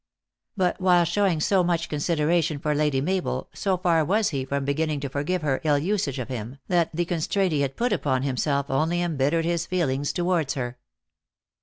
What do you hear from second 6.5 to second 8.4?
that the constraint he had put upon